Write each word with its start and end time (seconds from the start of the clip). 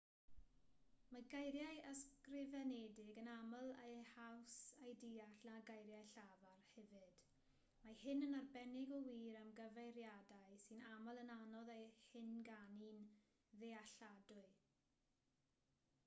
mae 1.09 1.23
geiriau 1.31 1.81
ysgrifenedig 1.89 3.11
yn 3.23 3.29
aml 3.33 3.69
yn 3.89 4.07
haws 4.13 4.55
eu 4.85 4.95
deall 5.03 5.35
na 5.49 5.59
geiriau 5.67 6.07
llafar 6.15 6.63
hefyd 6.77 7.21
mae 7.85 7.99
hyn 8.05 8.25
yn 8.29 8.37
arbennig 8.39 8.95
o 8.99 9.03
wir 9.11 9.37
am 9.43 9.53
gyfeiriadau 9.61 10.59
sy'n 10.67 10.83
aml 10.95 11.23
yn 11.27 11.33
anodd 11.37 11.71
eu 11.77 11.87
hynganu'n 12.17 13.07
ddealladwy 13.61 14.43